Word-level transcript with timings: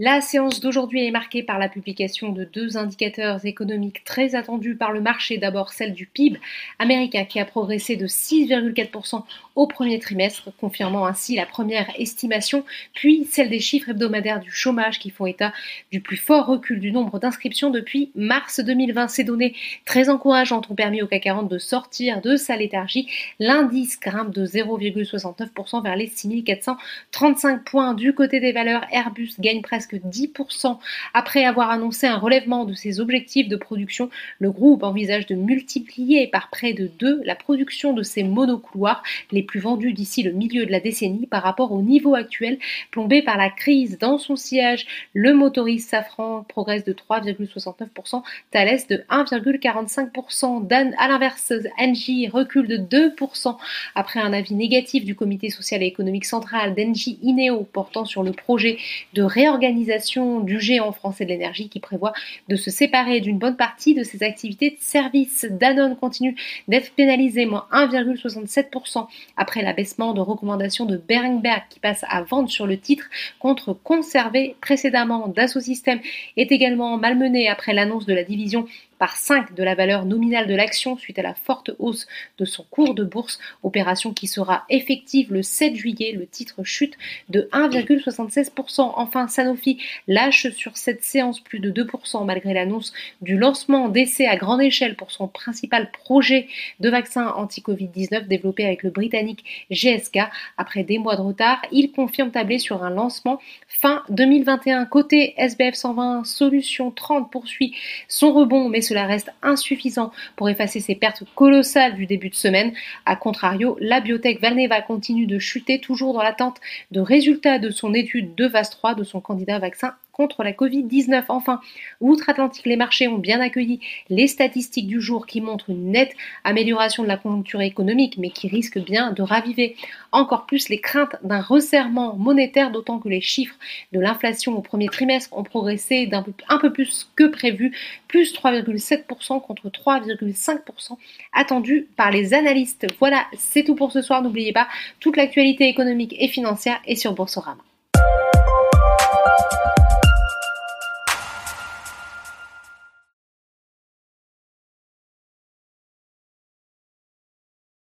La 0.00 0.20
séance 0.20 0.58
d'aujourd'hui 0.58 1.06
est 1.06 1.12
marquée 1.12 1.44
par 1.44 1.60
la 1.60 1.68
publication 1.68 2.32
de 2.32 2.42
deux 2.42 2.76
indicateurs 2.76 3.46
économiques 3.46 4.02
très 4.02 4.34
attendus 4.34 4.74
par 4.74 4.90
le 4.90 5.00
marché. 5.00 5.38
D'abord 5.38 5.72
celle 5.72 5.94
du 5.94 6.06
PIB 6.06 6.40
américain 6.80 7.24
qui 7.24 7.38
a 7.38 7.44
progressé 7.44 7.94
de 7.94 8.08
6,4% 8.08 9.22
au 9.54 9.68
premier 9.68 10.00
trimestre, 10.00 10.50
confirmant 10.58 11.06
ainsi 11.06 11.36
la 11.36 11.46
première 11.46 11.88
estimation, 11.96 12.64
puis 12.92 13.24
celle 13.30 13.50
des 13.50 13.60
chiffres 13.60 13.90
hebdomadaires 13.90 14.40
du 14.40 14.50
chômage 14.50 14.98
qui 14.98 15.10
font 15.10 15.26
état 15.26 15.52
du 15.92 16.00
plus 16.00 16.16
fort 16.16 16.46
recul 16.46 16.80
du 16.80 16.90
nombre 16.90 17.20
d'inscriptions 17.20 17.70
depuis 17.70 18.10
mars 18.16 18.58
2020. 18.58 19.06
Ces 19.06 19.22
données 19.22 19.54
très 19.84 20.08
encourageantes 20.08 20.68
ont 20.72 20.74
permis 20.74 21.02
au 21.02 21.06
CAC 21.06 21.22
40 21.22 21.48
de 21.48 21.58
sortir 21.58 22.20
de 22.20 22.34
sa 22.34 22.56
léthargie. 22.56 23.08
L'indice 23.38 24.00
grimpe 24.00 24.34
de 24.34 24.44
0,69% 24.44 25.84
vers 25.84 25.94
les 25.94 26.08
6435 26.08 27.62
points. 27.62 27.94
Du 27.94 28.12
côté 28.12 28.40
des 28.40 28.50
valeurs, 28.50 28.84
Airbus 28.90 29.34
gagne 29.38 29.62
presque 29.62 29.83
que 29.86 29.96
10%. 29.96 30.78
Après 31.12 31.44
avoir 31.44 31.70
annoncé 31.70 32.06
un 32.06 32.18
relèvement 32.18 32.64
de 32.64 32.74
ses 32.74 33.00
objectifs 33.00 33.48
de 33.48 33.56
production, 33.56 34.10
le 34.38 34.50
groupe 34.50 34.82
envisage 34.82 35.26
de 35.26 35.34
multiplier 35.34 36.26
par 36.26 36.50
près 36.50 36.72
de 36.72 36.90
2 36.98 37.22
la 37.24 37.34
production 37.34 37.92
de 37.92 38.02
ses 38.02 38.22
monocouloirs, 38.22 39.02
les 39.30 39.42
plus 39.42 39.60
vendus 39.60 39.92
d'ici 39.92 40.22
le 40.22 40.32
milieu 40.32 40.66
de 40.66 40.70
la 40.70 40.80
décennie 40.80 41.26
par 41.26 41.42
rapport 41.42 41.72
au 41.72 41.82
niveau 41.82 42.14
actuel 42.14 42.58
plombé 42.90 43.22
par 43.22 43.36
la 43.36 43.50
crise. 43.50 43.98
Dans 43.98 44.18
son 44.18 44.36
sillage, 44.36 44.86
le 45.12 45.34
motoriste 45.34 45.90
Safran 45.90 46.44
progresse 46.48 46.84
de 46.84 46.92
3,69%, 46.92 48.22
Thales 48.50 48.80
de 48.88 49.04
1,45%. 49.10 50.66
Dan, 50.66 50.94
à 50.98 51.08
l'inverse, 51.08 51.52
Engie 51.78 52.28
recule 52.28 52.68
de 52.68 52.76
2% 52.76 53.56
après 53.94 54.20
un 54.20 54.32
avis 54.32 54.54
négatif 54.54 55.04
du 55.04 55.14
comité 55.14 55.50
social 55.50 55.82
et 55.82 55.86
économique 55.86 56.24
central 56.24 56.74
d'Engie 56.74 57.18
Ineo 57.22 57.64
portant 57.72 58.04
sur 58.04 58.22
le 58.22 58.32
projet 58.32 58.78
de 59.14 59.22
réorganisation 59.22 59.73
du 59.74 60.60
géant 60.60 60.92
français 60.92 61.24
de 61.24 61.30
l'énergie 61.30 61.68
qui 61.68 61.80
prévoit 61.80 62.12
de 62.48 62.56
se 62.56 62.70
séparer 62.70 63.20
d'une 63.20 63.38
bonne 63.38 63.56
partie 63.56 63.94
de 63.94 64.02
ses 64.02 64.22
activités 64.22 64.70
de 64.70 64.76
service. 64.80 65.46
Danone 65.50 65.96
continue 65.96 66.36
d'être 66.68 66.92
pénalisé, 66.92 67.46
moins 67.46 67.66
1,67% 67.72 69.06
après 69.36 69.62
l'abaissement 69.62 70.12
de 70.12 70.20
recommandation 70.20 70.86
de 70.86 70.96
Berenberg 70.96 71.62
qui 71.68 71.80
passe 71.80 72.04
à 72.08 72.22
vendre 72.22 72.48
sur 72.48 72.66
le 72.66 72.78
titre 72.78 73.04
contre 73.38 73.72
conservé 73.72 74.56
précédemment. 74.60 75.28
Dassault 75.28 75.60
Systèmes 75.60 76.00
est 76.36 76.52
également 76.52 76.96
malmené 76.96 77.48
après 77.48 77.74
l'annonce 77.74 78.06
de 78.06 78.14
la 78.14 78.24
division 78.24 78.66
par 79.04 79.18
5 79.18 79.54
de 79.54 79.62
la 79.62 79.74
valeur 79.74 80.06
nominale 80.06 80.46
de 80.46 80.54
l'action 80.54 80.96
suite 80.96 81.18
à 81.18 81.22
la 81.22 81.34
forte 81.34 81.72
hausse 81.78 82.06
de 82.38 82.46
son 82.46 82.64
cours 82.70 82.94
de 82.94 83.04
bourse, 83.04 83.38
opération 83.62 84.14
qui 84.14 84.26
sera 84.26 84.64
effective 84.70 85.30
le 85.30 85.42
7 85.42 85.76
juillet. 85.76 86.12
Le 86.12 86.26
titre 86.26 86.64
chute 86.64 86.96
de 87.28 87.46
1,76%. 87.52 88.92
Enfin, 88.96 89.28
Sanofi 89.28 89.76
lâche 90.08 90.48
sur 90.52 90.78
cette 90.78 91.04
séance 91.04 91.38
plus 91.38 91.58
de 91.58 91.70
2% 91.70 92.24
malgré 92.24 92.54
l'annonce 92.54 92.94
du 93.20 93.36
lancement 93.36 93.90
d'essais 93.90 94.26
à 94.26 94.36
grande 94.36 94.62
échelle 94.62 94.96
pour 94.96 95.10
son 95.10 95.28
principal 95.28 95.90
projet 95.90 96.48
de 96.80 96.88
vaccin 96.88 97.26
anti-Covid-19 97.36 98.26
développé 98.26 98.64
avec 98.64 98.82
le 98.82 98.88
britannique 98.88 99.44
GSK. 99.70 100.20
Après 100.56 100.82
des 100.82 100.96
mois 100.96 101.16
de 101.16 101.20
retard, 101.20 101.60
il 101.72 101.92
confirme 101.92 102.30
tabler 102.30 102.58
sur 102.58 102.82
un 102.82 102.88
lancement 102.90 103.38
fin 103.68 104.02
2021. 104.08 104.86
Côté 104.86 105.34
SBF 105.36 105.74
120, 105.74 106.24
Solution 106.24 106.90
30 106.90 107.30
poursuit 107.30 107.74
son 108.08 108.32
rebond 108.32 108.70
mais 108.70 108.80
cela 108.94 109.06
reste 109.06 109.32
insuffisant 109.42 110.12
pour 110.36 110.48
effacer 110.48 110.78
ces 110.78 110.94
pertes 110.94 111.24
colossales 111.34 111.96
du 111.96 112.06
début 112.06 112.30
de 112.30 112.36
semaine. 112.36 112.72
A 113.06 113.16
contrario, 113.16 113.76
la 113.80 114.00
biotech 114.00 114.40
Valneva 114.40 114.82
continue 114.82 115.26
de 115.26 115.40
chuter 115.40 115.80
toujours 115.80 116.14
dans 116.14 116.22
l'attente 116.22 116.60
de 116.92 117.00
résultats 117.00 117.58
de 117.58 117.70
son 117.70 117.92
étude 117.92 118.36
de 118.36 118.46
VAS 118.46 118.70
3 118.70 118.94
de 118.94 119.02
son 119.02 119.20
candidat 119.20 119.58
vaccin 119.58 119.94
contre 120.14 120.42
la 120.42 120.52
Covid-19. 120.52 121.24
Enfin, 121.28 121.60
outre-Atlantique, 122.00 122.66
les 122.66 122.76
marchés 122.76 123.08
ont 123.08 123.18
bien 123.18 123.40
accueilli 123.40 123.80
les 124.08 124.26
statistiques 124.26 124.86
du 124.86 125.00
jour 125.00 125.26
qui 125.26 125.40
montrent 125.40 125.70
une 125.70 125.90
nette 125.90 126.14
amélioration 126.44 127.02
de 127.02 127.08
la 127.08 127.16
conjoncture 127.16 127.60
économique, 127.60 128.16
mais 128.18 128.30
qui 128.30 128.48
risquent 128.48 128.78
bien 128.78 129.12
de 129.12 129.22
raviver 129.22 129.76
encore 130.12 130.46
plus 130.46 130.68
les 130.68 130.80
craintes 130.80 131.16
d'un 131.22 131.40
resserrement 131.40 132.16
monétaire, 132.16 132.70
d'autant 132.70 132.98
que 132.98 133.08
les 133.08 133.20
chiffres 133.20 133.56
de 133.92 134.00
l'inflation 134.00 134.56
au 134.56 134.60
premier 134.60 134.88
trimestre 134.88 135.36
ont 135.36 135.42
progressé 135.42 136.06
d'un 136.06 136.24
un 136.48 136.58
peu 136.58 136.72
plus 136.72 137.10
que 137.16 137.24
prévu, 137.24 137.76
plus 138.08 138.32
3,7% 138.32 139.42
contre 139.42 139.68
3,5% 139.68 140.96
attendu 141.32 141.88
par 141.96 142.10
les 142.10 142.34
analystes. 142.34 142.86
Voilà, 142.98 143.26
c'est 143.36 143.64
tout 143.64 143.74
pour 143.74 143.92
ce 143.92 144.02
soir. 144.02 144.22
N'oubliez 144.22 144.52
pas, 144.52 144.68
toute 145.00 145.16
l'actualité 145.16 145.68
économique 145.68 146.14
et 146.18 146.28
financière 146.28 146.80
est 146.86 146.96
sur 146.96 147.14
Boursorama. 147.14 147.62